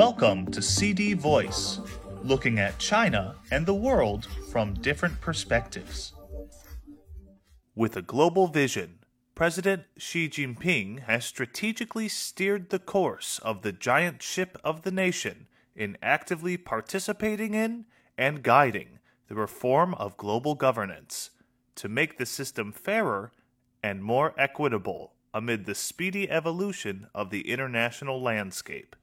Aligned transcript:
Welcome 0.00 0.46
to 0.52 0.62
CD 0.62 1.12
Voice, 1.12 1.78
looking 2.22 2.58
at 2.58 2.78
China 2.78 3.34
and 3.50 3.66
the 3.66 3.74
world 3.74 4.28
from 4.50 4.72
different 4.72 5.20
perspectives. 5.20 6.14
With 7.74 7.98
a 7.98 8.00
global 8.00 8.46
vision, 8.46 9.00
President 9.34 9.82
Xi 9.98 10.26
Jinping 10.26 11.00
has 11.00 11.26
strategically 11.26 12.08
steered 12.08 12.70
the 12.70 12.78
course 12.78 13.40
of 13.40 13.60
the 13.60 13.72
giant 13.72 14.22
ship 14.22 14.56
of 14.64 14.84
the 14.84 14.90
nation 14.90 15.48
in 15.76 15.98
actively 16.02 16.56
participating 16.56 17.52
in 17.52 17.84
and 18.16 18.42
guiding 18.42 19.00
the 19.28 19.34
reform 19.34 19.92
of 19.96 20.16
global 20.16 20.54
governance 20.54 21.28
to 21.74 21.90
make 21.90 22.16
the 22.16 22.24
system 22.24 22.72
fairer 22.72 23.32
and 23.82 24.02
more 24.02 24.32
equitable 24.38 25.12
amid 25.34 25.66
the 25.66 25.74
speedy 25.74 26.30
evolution 26.30 27.06
of 27.14 27.28
the 27.28 27.50
international 27.50 28.22
landscape. 28.22 28.96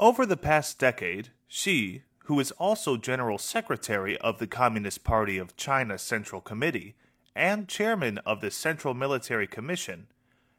Over 0.00 0.24
the 0.24 0.38
past 0.38 0.78
decade, 0.78 1.28
Xi, 1.46 2.04
who 2.24 2.40
is 2.40 2.52
also 2.52 2.96
General 2.96 3.36
Secretary 3.36 4.16
of 4.16 4.38
the 4.38 4.46
Communist 4.46 5.04
Party 5.04 5.36
of 5.36 5.58
China 5.58 5.98
Central 5.98 6.40
Committee 6.40 6.94
and 7.36 7.68
Chairman 7.68 8.16
of 8.24 8.40
the 8.40 8.50
Central 8.50 8.94
Military 8.94 9.46
Commission, 9.46 10.06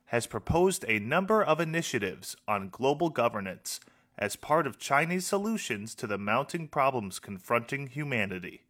has 0.05 0.27
proposed 0.27 0.86
a 0.88 1.00
number 1.00 1.44
of 1.44 1.59
initiatives 1.59 2.36
on 2.48 2.70
global 2.70 3.09
governance 3.09 3.80
as 4.16 4.36
part 4.36 4.67
of 4.67 4.77
Chinese 4.77 5.26
solutions 5.26 5.95
to 5.95 6.05
the 6.05 6.20
mounting 6.20 6.67
problems 6.67 7.17
confronting 7.17 7.88
humanity. 7.88 8.62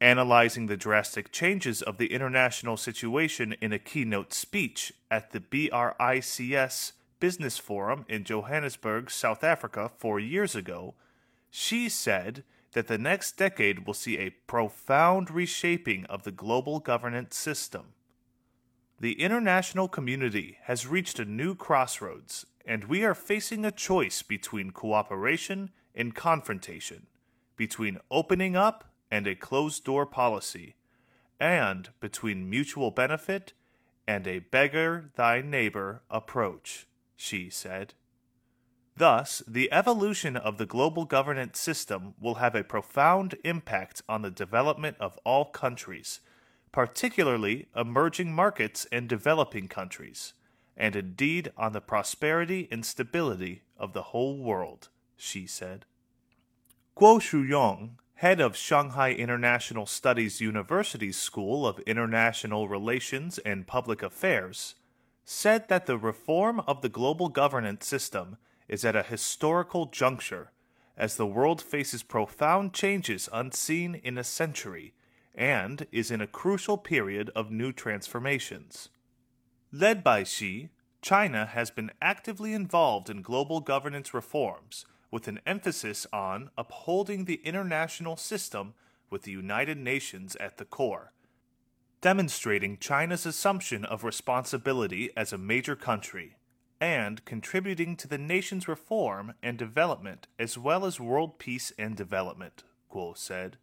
Analyzing 0.00 0.66
the 0.66 0.76
drastic 0.76 1.30
changes 1.30 1.82
of 1.82 1.98
the 1.98 2.12
international 2.12 2.76
situation 2.76 3.54
in 3.60 3.72
a 3.72 3.78
keynote 3.78 4.32
speech 4.32 4.92
at 5.08 5.30
the 5.30 5.38
BRICS 5.38 6.94
Business 7.22 7.56
Forum 7.56 8.04
in 8.08 8.24
Johannesburg, 8.24 9.08
South 9.08 9.44
Africa, 9.44 9.92
four 9.96 10.18
years 10.18 10.56
ago, 10.56 10.94
Xi 11.52 11.88
said 11.88 12.42
that 12.72 12.88
the 12.88 12.98
next 12.98 13.36
decade 13.36 13.86
will 13.86 13.94
see 13.94 14.18
a 14.18 14.30
profound 14.48 15.30
reshaping 15.30 16.04
of 16.06 16.24
the 16.24 16.32
global 16.32 16.80
governance 16.80 17.36
system. 17.36 17.94
The 18.98 19.20
international 19.20 19.86
community 19.86 20.58
has 20.64 20.88
reached 20.88 21.20
a 21.20 21.24
new 21.24 21.54
crossroads, 21.54 22.44
and 22.66 22.86
we 22.86 23.04
are 23.04 23.14
facing 23.14 23.64
a 23.64 23.70
choice 23.70 24.22
between 24.22 24.72
cooperation 24.72 25.70
and 25.94 26.16
confrontation, 26.16 27.06
between 27.54 28.00
opening 28.10 28.56
up 28.56 28.90
and 29.12 29.28
a 29.28 29.36
closed 29.36 29.84
door 29.84 30.06
policy, 30.06 30.74
and 31.38 31.90
between 32.00 32.50
mutual 32.50 32.90
benefit 32.90 33.52
and 34.08 34.26
a 34.26 34.40
beggar 34.40 35.12
thy 35.14 35.40
neighbor 35.40 36.02
approach. 36.10 36.88
Xi 37.22 37.50
said. 37.50 37.94
Thus, 38.96 39.44
the 39.46 39.72
evolution 39.72 40.36
of 40.36 40.58
the 40.58 40.66
global 40.66 41.04
governance 41.04 41.60
system 41.60 42.14
will 42.20 42.34
have 42.34 42.56
a 42.56 42.64
profound 42.64 43.36
impact 43.44 44.02
on 44.08 44.22
the 44.22 44.30
development 44.30 44.96
of 44.98 45.18
all 45.24 45.44
countries, 45.44 46.18
particularly 46.72 47.68
emerging 47.76 48.34
markets 48.34 48.88
and 48.90 49.08
developing 49.08 49.68
countries, 49.68 50.34
and 50.76 50.96
indeed 50.96 51.52
on 51.56 51.72
the 51.72 51.80
prosperity 51.80 52.66
and 52.72 52.84
stability 52.84 53.62
of 53.78 53.92
the 53.92 54.10
whole 54.10 54.36
world, 54.36 54.88
Xi 55.16 55.46
said. 55.46 55.86
Guo 56.96 57.20
Shuyong, 57.20 57.98
head 58.14 58.40
of 58.40 58.56
Shanghai 58.56 59.12
International 59.12 59.86
Studies 59.86 60.40
University's 60.40 61.18
School 61.18 61.68
of 61.68 61.78
International 61.80 62.66
Relations 62.66 63.38
and 63.38 63.66
Public 63.66 64.02
Affairs, 64.02 64.74
said 65.24 65.68
that 65.68 65.86
the 65.86 65.98
reform 65.98 66.60
of 66.60 66.82
the 66.82 66.88
global 66.88 67.28
governance 67.28 67.86
system 67.86 68.36
is 68.68 68.84
at 68.84 68.96
a 68.96 69.02
historical 69.02 69.86
juncture 69.86 70.50
as 70.96 71.16
the 71.16 71.26
world 71.26 71.62
faces 71.62 72.02
profound 72.02 72.72
changes 72.72 73.28
unseen 73.32 73.94
in 73.94 74.18
a 74.18 74.24
century 74.24 74.94
and 75.34 75.86
is 75.90 76.10
in 76.10 76.20
a 76.20 76.26
crucial 76.26 76.76
period 76.76 77.30
of 77.34 77.50
new 77.50 77.72
transformations. 77.72 78.88
Led 79.72 80.04
by 80.04 80.22
Xi, 80.22 80.68
China 81.00 81.46
has 81.46 81.70
been 81.70 81.90
actively 82.00 82.52
involved 82.52 83.08
in 83.08 83.22
global 83.22 83.60
governance 83.60 84.12
reforms 84.12 84.84
with 85.10 85.26
an 85.28 85.40
emphasis 85.46 86.06
on 86.12 86.50
upholding 86.56 87.24
the 87.24 87.40
international 87.44 88.16
system 88.16 88.74
with 89.10 89.22
the 89.22 89.32
United 89.32 89.78
Nations 89.78 90.36
at 90.36 90.58
the 90.58 90.64
core 90.64 91.12
demonstrating 92.02 92.76
China's 92.78 93.24
assumption 93.24 93.84
of 93.84 94.02
responsibility 94.02 95.10
as 95.16 95.32
a 95.32 95.38
major 95.38 95.76
country 95.76 96.34
and 96.80 97.24
contributing 97.24 97.96
to 97.96 98.08
the 98.08 98.18
nation's 98.18 98.66
reform 98.66 99.34
and 99.40 99.56
development 99.56 100.26
as 100.36 100.58
well 100.58 100.84
as 100.84 100.98
world 100.98 101.38
peace 101.38 101.72
and 101.78 101.96
development, 101.96 102.64
Guo 102.90 103.16
said. 103.16 103.56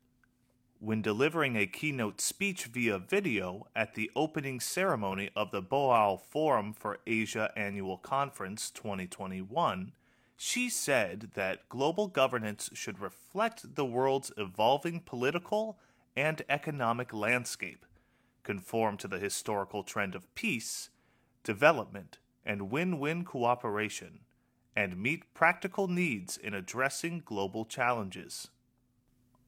When 0.79 1.01
delivering 1.01 1.57
a 1.57 1.67
keynote 1.67 2.21
speech 2.21 2.67
via 2.67 2.97
video 2.97 3.67
at 3.75 3.95
the 3.95 4.09
opening 4.15 4.61
ceremony 4.61 5.29
of 5.35 5.51
the 5.51 5.61
Boao 5.61 6.21
Forum 6.21 6.71
for 6.71 6.99
Asia 7.05 7.51
Annual 7.57 7.97
Conference 7.97 8.69
2021, 8.69 9.91
Xi 10.37 10.69
said 10.69 11.31
that 11.33 11.67
global 11.67 12.07
governance 12.07 12.69
should 12.73 13.01
reflect 13.01 13.75
the 13.75 13.83
world's 13.83 14.31
evolving 14.37 15.01
political 15.01 15.77
and 16.15 16.41
economic 16.47 17.13
landscape 17.13 17.85
conform 18.49 18.97
to 18.97 19.07
the 19.07 19.19
historical 19.19 19.83
trend 19.83 20.15
of 20.15 20.33
peace, 20.33 20.89
development, 21.43 22.17
and 22.43 22.71
win 22.71 22.97
win 22.97 23.23
cooperation, 23.23 24.21
and 24.75 24.99
meet 24.99 25.35
practical 25.35 25.87
needs 25.87 26.35
in 26.35 26.55
addressing 26.55 27.21
global 27.23 27.63
challenges. 27.63 28.47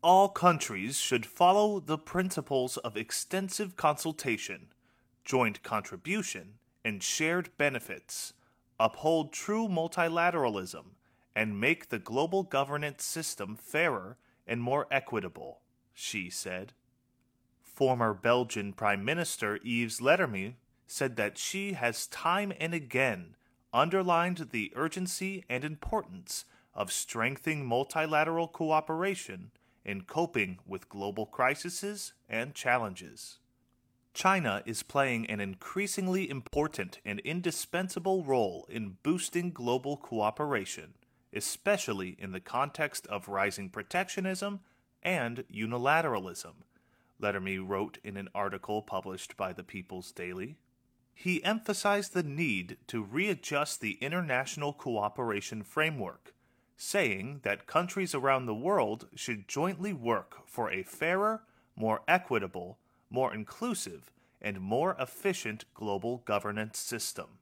All 0.03 0.29
countries 0.29 0.99
should 0.99 1.25
follow 1.25 1.79
the 1.79 1.97
principles 1.97 2.77
of 2.77 2.95
extensive 2.95 3.75
consultation, 3.75 4.67
joint 5.25 5.63
contribution, 5.63 6.59
and 6.85 7.01
shared 7.01 7.49
benefits, 7.57 8.33
uphold 8.79 9.33
true 9.33 9.67
multilateralism, 9.67 10.93
and 11.35 11.59
make 11.59 11.89
the 11.89 11.97
global 11.97 12.43
governance 12.43 13.03
system 13.03 13.55
fairer 13.55 14.17
and 14.45 14.61
more 14.61 14.85
equitable, 14.91 15.61
Xi 15.95 16.29
said. 16.29 16.73
Former 17.81 18.13
Belgian 18.13 18.73
Prime 18.73 19.03
Minister 19.03 19.57
Yves 19.65 20.01
Leterme 20.01 20.53
said 20.85 21.15
that 21.15 21.39
Xi 21.39 21.73
has 21.73 22.05
time 22.05 22.53
and 22.59 22.75
again 22.75 23.35
underlined 23.73 24.49
the 24.51 24.71
urgency 24.75 25.43
and 25.49 25.63
importance 25.63 26.45
of 26.75 26.91
strengthening 26.91 27.65
multilateral 27.65 28.47
cooperation 28.47 29.49
in 29.83 30.03
coping 30.03 30.59
with 30.67 30.89
global 30.89 31.25
crises 31.25 32.13
and 32.29 32.53
challenges. 32.53 33.39
China 34.13 34.61
is 34.67 34.83
playing 34.83 35.25
an 35.25 35.39
increasingly 35.39 36.29
important 36.29 36.99
and 37.03 37.19
indispensable 37.21 38.23
role 38.23 38.67
in 38.69 38.97
boosting 39.01 39.49
global 39.49 39.97
cooperation, 39.97 40.93
especially 41.33 42.15
in 42.19 42.31
the 42.31 42.39
context 42.39 43.07
of 43.07 43.27
rising 43.27 43.71
protectionism 43.71 44.59
and 45.01 45.45
unilateralism, 45.51 46.53
Leterme 47.21 47.67
wrote 47.67 47.99
in 48.03 48.17
an 48.17 48.29
article 48.33 48.81
published 48.81 49.37
by 49.37 49.53
the 49.53 49.63
People's 49.63 50.11
Daily. 50.11 50.57
He 51.13 51.43
emphasized 51.43 52.13
the 52.13 52.23
need 52.23 52.77
to 52.87 53.03
readjust 53.03 53.79
the 53.79 53.97
international 54.01 54.73
cooperation 54.73 55.61
framework, 55.63 56.33
saying 56.75 57.41
that 57.43 57.67
countries 57.67 58.15
around 58.15 58.45
the 58.45 58.55
world 58.55 59.07
should 59.15 59.47
jointly 59.47 59.93
work 59.93 60.47
for 60.47 60.71
a 60.71 60.83
fairer, 60.83 61.43
more 61.75 62.01
equitable, 62.07 62.79
more 63.09 63.33
inclusive, 63.33 64.11
and 64.41 64.59
more 64.59 64.95
efficient 64.99 65.65
global 65.75 66.23
governance 66.25 66.79
system. 66.79 67.37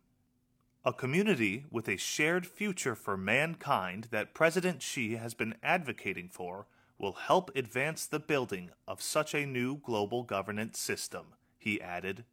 A 0.84 0.94
community 0.94 1.66
with 1.72 1.88
a 1.88 1.97
shared 1.97 2.46
future 2.46 2.96
for 2.96 3.16
mankind 3.16 4.08
that 4.11 4.34
President 4.34 4.82
Xi 4.82 5.16
has 5.16 5.34
been 5.34 5.55
advocating 5.64 6.29
for 6.29 6.67
will 6.99 7.13
help 7.13 7.49
advance 7.55 8.05
the 8.05 8.19
building 8.19 8.69
of 8.87 9.01
such 9.01 9.34
a 9.34 9.46
new 9.46 9.78
global 9.78 10.22
governance 10.23 10.78
system, 10.78 11.28
he 11.57 11.81
added. 11.81 12.25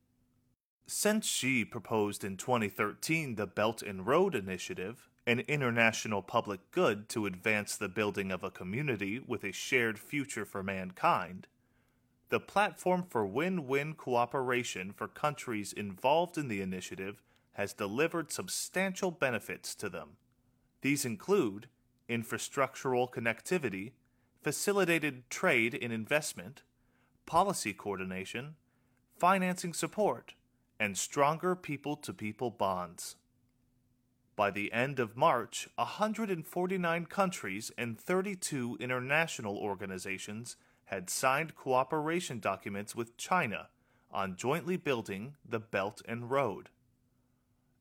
Since 0.87 1.27
Xi 1.27 1.65
proposed 1.65 2.25
in 2.25 2.37
2013 2.37 3.37
the 3.37 3.47
Belt 3.47 3.81
and 3.81 4.07
Road 4.07 4.35
Initiative, 4.35 5.09
an 5.27 5.41
international 5.41 6.23
public 6.23 6.71
good 6.71 7.09
to 7.09 7.27
advance 7.27 7.77
the 7.77 7.89
building 7.89 8.31
of 8.31 8.45
a 8.45 8.51
community 8.51 9.21
with 9.25 9.45
a 9.45 9.53
shared 9.53 9.99
future 9.99 10.45
for 10.45 10.63
mankind, 10.63 11.47
the 12.29 12.41
platform 12.41 13.05
for 13.09 13.25
win 13.25 13.69
win 13.69 13.95
cooperation 13.95 14.93
for 14.93 15.07
countries 15.07 15.73
involved 15.73 16.37
in 16.37 16.49
the 16.49 16.61
initiative 16.61 17.23
has 17.53 17.73
delivered 17.73 18.33
substantial 18.33 19.11
benefits 19.11 19.75
to 19.77 19.89
them. 19.89 20.17
These 20.83 21.05
include 21.05 21.69
infrastructural 22.09 23.11
connectivity 23.11 23.93
facilitated 24.47 25.29
trade 25.29 25.77
and 25.83 25.93
investment, 25.93 26.63
policy 27.27 27.73
coordination, 27.73 28.55
financing 29.19 29.73
support, 29.73 30.35
and 30.79 30.97
stronger 30.97 31.57
people 31.57 31.97
to 31.97 32.13
people 32.13 32.49
bonds. 32.49 33.17
By 34.37 34.53
the 34.53 34.73
end 34.73 35.01
of 35.01 35.17
March, 35.17 35.69
149 35.75 37.07
countries 37.07 37.73
and 37.77 37.99
32 37.99 38.77
international 38.79 39.59
organizations 39.59 40.55
had 40.85 41.11
signed 41.11 41.57
cooperation 41.57 42.39
documents 42.39 42.95
with 42.95 43.17
China 43.17 43.71
on 44.13 44.37
jointly 44.37 44.77
building 44.77 45.35
the 45.45 45.59
Belt 45.59 46.03
and 46.07 46.31
Road. 46.31 46.69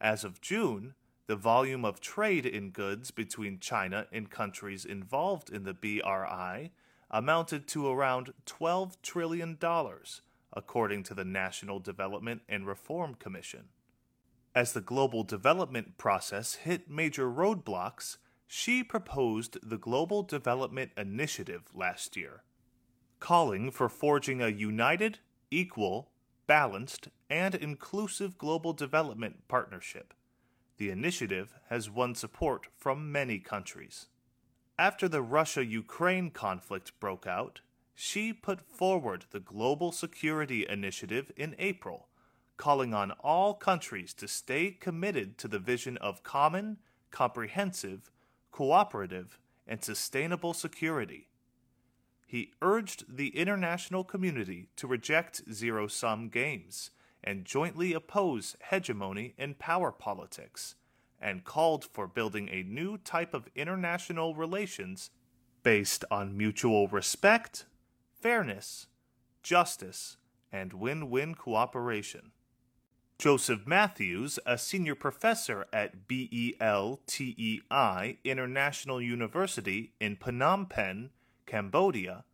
As 0.02 0.24
of 0.24 0.42
June, 0.42 0.96
the 1.28 1.36
volume 1.36 1.84
of 1.84 2.00
trade 2.00 2.46
in 2.46 2.70
goods 2.70 3.12
between 3.12 3.60
China 3.60 4.08
and 4.12 4.30
countries 4.30 4.86
involved 4.86 5.50
in 5.50 5.64
the 5.64 5.74
BRI 5.74 6.72
amounted 7.10 7.68
to 7.68 7.88
around 7.88 8.34
$12 8.46 9.02
trillion, 9.02 9.58
according 10.54 11.04
to 11.04 11.14
the 11.14 11.26
National 11.26 11.80
Development 11.80 12.42
and 12.48 12.68
Reform 12.68 13.16
Commission. 13.16 13.66
As 14.54 14.74
the 14.74 14.82
global 14.82 15.24
development 15.24 15.98
process 15.98 16.56
hit 16.56 16.90
major 16.90 17.30
roadblocks, 17.30 18.18
Xi 18.48 18.84
proposed 18.84 19.58
the 19.64 19.78
Global 19.78 20.24
Development 20.24 20.92
Initiative 20.96 21.64
last 21.74 22.16
year, 22.16 22.44
calling 23.20 23.72
for 23.72 23.90
forging 23.90 24.42
a 24.42 24.50
united, 24.50 25.20
equal, 25.50 26.12
balanced, 26.48 27.10
and 27.30 27.56
inclusive 27.56 28.38
global 28.38 28.72
development 28.72 29.48
partnership. 29.48 30.14
The 30.78 30.90
initiative 30.90 31.54
has 31.70 31.90
won 31.90 32.16
support 32.16 32.68
from 32.78 33.12
many 33.12 33.40
countries. 33.40 34.08
After 34.78 35.08
the 35.08 35.22
Russia 35.22 35.64
Ukraine 35.64 36.32
conflict 36.32 37.00
broke 37.00 37.26
out, 37.26 37.62
Xi 37.94 38.34
put 38.34 38.62
forward 38.62 39.26
the 39.32 39.40
Global 39.40 39.94
Security 39.94 40.68
Initiative 40.68 41.32
in 41.38 41.56
April, 41.58 42.10
calling 42.58 42.94
on 42.94 43.12
all 43.12 43.54
countries 43.54 44.14
to 44.16 44.28
stay 44.28 44.72
committed 44.72 45.38
to 45.38 45.48
the 45.48 45.60
vision 45.60 45.96
of 45.98 46.24
common, 46.24 46.78
comprehensive, 47.10 48.12
cooperative, 48.52 49.40
and 49.66 49.82
sustainable 49.82 50.54
security. 50.54 51.30
He 52.28 52.52
urged 52.62 53.16
the 53.16 53.30
international 53.30 54.04
community 54.04 54.68
to 54.76 54.88
reject 54.88 55.42
zero 55.54 55.88
sum 55.88 56.28
games 56.28 56.92
and 57.26 57.44
jointly 57.44 57.94
oppose 57.94 58.56
hegemony 58.70 59.34
in 59.38 59.56
power 59.56 59.92
politics, 59.92 60.76
and 61.20 61.44
called 61.44 61.84
for 61.86 62.08
building 62.08 62.48
a 62.50 62.64
new 62.64 62.98
type 62.98 63.34
of 63.34 63.50
international 63.56 64.36
relations 64.36 65.10
based 65.64 66.06
on 66.12 66.38
mutual 66.38 66.88
respect, 66.88 67.66
fairness, 68.22 68.88
justice, 69.42 70.18
and 70.52 70.74
win 70.74 71.10
win 71.10 71.34
cooperation. 71.34 72.32
Joseph 73.18 73.66
Matthews, 73.66 74.40
a 74.46 74.58
senior 74.58 74.94
professor 74.94 75.66
at 75.72 76.08
BELTEI 76.08 77.62
International 78.24 79.02
University 79.02 79.94
in 80.02 80.18
Phnom 80.18 80.70
Penh, 80.70 81.10
Cambodia, 81.46 82.26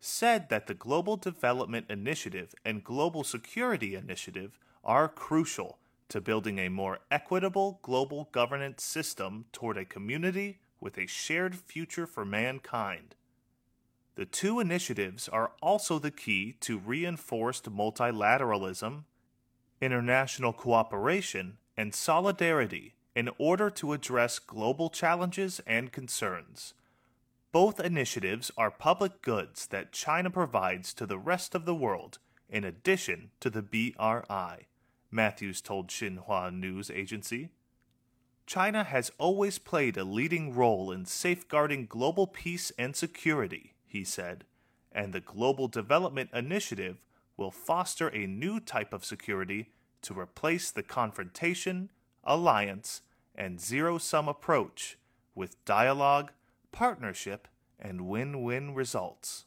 said 0.00 0.48
that 0.48 0.66
the 0.66 0.74
Global 0.74 1.16
Development 1.16 1.86
Initiative 1.88 2.54
and 2.64 2.84
Global 2.84 3.24
Security 3.24 3.94
Initiative 3.94 4.58
are 4.84 5.08
crucial 5.08 5.78
to 6.08 6.20
building 6.20 6.58
a 6.58 6.68
more 6.68 7.00
equitable 7.10 7.80
global 7.82 8.28
governance 8.32 8.82
system 8.82 9.44
toward 9.52 9.76
a 9.76 9.84
community 9.84 10.58
with 10.80 10.96
a 10.96 11.06
shared 11.06 11.54
future 11.54 12.06
for 12.06 12.24
mankind. 12.24 13.14
The 14.14 14.24
two 14.24 14.58
initiatives 14.58 15.28
are 15.28 15.52
also 15.62 15.98
the 15.98 16.10
key 16.10 16.56
to 16.60 16.78
reinforced 16.78 17.70
multilateralism, 17.70 19.04
international 19.80 20.52
cooperation, 20.52 21.58
and 21.76 21.94
solidarity 21.94 22.94
in 23.14 23.30
order 23.38 23.70
to 23.70 23.92
address 23.92 24.38
global 24.38 24.90
challenges 24.90 25.60
and 25.66 25.92
concerns. 25.92 26.74
Both 27.50 27.80
initiatives 27.80 28.50
are 28.58 28.70
public 28.70 29.22
goods 29.22 29.66
that 29.68 29.92
China 29.92 30.30
provides 30.30 30.92
to 30.94 31.06
the 31.06 31.18
rest 31.18 31.54
of 31.54 31.64
the 31.64 31.74
world 31.74 32.18
in 32.48 32.62
addition 32.62 33.30
to 33.40 33.48
the 33.48 33.62
BRI, 33.62 34.66
Matthews 35.10 35.60
told 35.62 35.88
Xinhua 35.88 36.52
News 36.52 36.90
Agency. 36.90 37.48
China 38.46 38.84
has 38.84 39.12
always 39.18 39.58
played 39.58 39.96
a 39.96 40.04
leading 40.04 40.54
role 40.54 40.92
in 40.92 41.04
safeguarding 41.04 41.86
global 41.86 42.26
peace 42.26 42.70
and 42.78 42.94
security, 42.94 43.74
he 43.86 44.04
said, 44.04 44.44
and 44.92 45.12
the 45.12 45.20
Global 45.20 45.68
Development 45.68 46.30
Initiative 46.32 46.98
will 47.36 47.50
foster 47.50 48.08
a 48.08 48.26
new 48.26 48.60
type 48.60 48.92
of 48.92 49.04
security 49.04 49.70
to 50.02 50.18
replace 50.18 50.70
the 50.70 50.82
confrontation, 50.82 51.90
alliance, 52.24 53.02
and 53.34 53.60
zero 53.60 53.98
sum 53.98 54.28
approach 54.28 54.98
with 55.34 55.62
dialogue, 55.64 56.32
partnership, 56.78 57.48
and 57.80 58.02
win 58.02 58.40
win 58.44 58.72
results. 58.72 59.46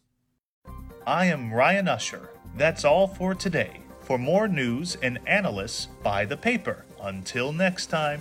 I 1.07 1.27
am 1.27 1.53
Ryan 1.53 1.87
Usher. 1.87 2.29
That's 2.57 2.83
all 2.83 3.07
for 3.07 3.33
today. 3.33 3.79
For 4.01 4.17
more 4.17 4.49
news 4.49 4.97
and 5.01 5.17
analysis, 5.25 5.87
buy 6.03 6.25
the 6.25 6.35
paper. 6.35 6.83
Until 7.01 7.53
next 7.53 7.85
time. 7.85 8.19